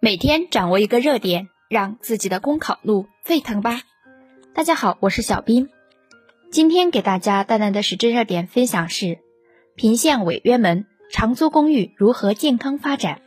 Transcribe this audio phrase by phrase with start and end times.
[0.00, 3.80] 每天掌握一个热点，让自己的公考路沸腾吧！
[4.54, 5.70] 大家好，我是小斌，
[6.52, 9.18] 今天给大家带来的时政热点分享是：
[9.74, 13.22] 平县违约门，长租公寓如何健康发展？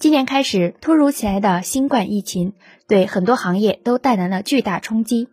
[0.00, 2.54] 今年开始，突如其来的新冠疫情
[2.88, 5.28] 对很多行业都带来了巨大冲击，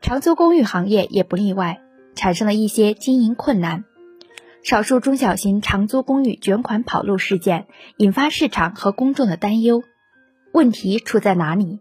[0.00, 1.80] 长租公寓行业也不例外，
[2.14, 3.84] 产生了一些经营困难。
[4.62, 7.66] 少数中小型长租公寓卷款跑路事件
[7.96, 9.82] 引发市场和公众的担忧。
[10.52, 11.80] 问题出在哪里？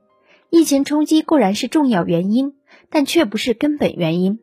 [0.49, 2.53] 疫情冲击固然是重要原因，
[2.89, 4.39] 但却不是根本原因。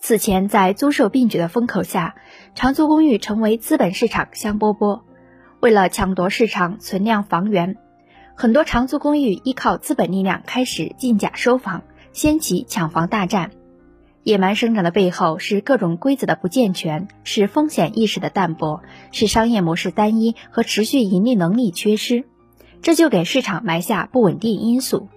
[0.00, 2.14] 此前在租售并举的风口下，
[2.54, 5.02] 长租公寓成为资本市场香饽饽。
[5.60, 7.76] 为了抢夺市场存量房源，
[8.36, 11.82] 很多长租公寓依靠资本力量开始竞价收房，
[12.12, 13.50] 掀起抢房大战。
[14.28, 22.26] 野蛮生长的背后是各种规则的不健全，是风险意识的淡薄，是商业模式单一和持续盈利能力缺失，
[22.82, 25.08] 这就给市场埋下不稳定因素。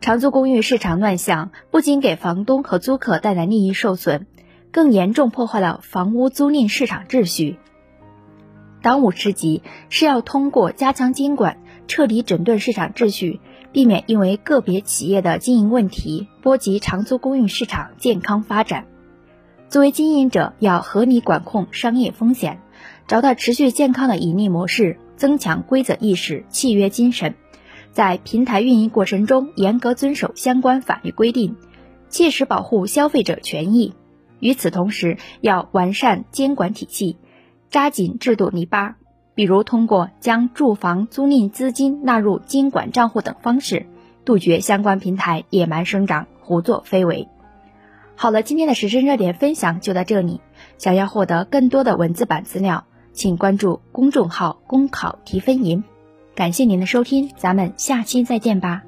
[0.00, 4.26] 长租公寓市场乱象不仅给房东和租客带来利益受损，
[4.72, 7.58] 更严重破坏了房屋租赁市场秩序。
[8.82, 13.38] 当务之急是要通过加强监管，彻底整顿市场秩序。
[13.74, 18.86] 避免因为个别企业的经营问题波及长租公寓市场健康发展。
[19.68, 22.60] 作为经营者，要合理管控商业风险，
[23.08, 27.34] 找到持续健康的盈利模式，增强规则意识、契约精神，
[27.90, 31.56] 在平台运营过程中严格遵守相关法律规定，
[32.08, 33.92] 切实保护消费者权益。
[34.38, 37.16] 与此同时，要完善监管体系，
[37.70, 38.94] 扎紧制度篱笆。
[39.34, 43.86] 比如通过将住房租赁资金纳入监管账户等方式，
[44.24, 47.28] 杜绝相关平台野蛮生长、胡作非为。
[48.16, 50.40] 好了，今天的时事热点分享就到这里。
[50.78, 55.82] 想要获得更多的文字版资料，请关注公众号“公考提分营”。
[56.36, 58.82] 感谢您的收听，咱们下期再见吧。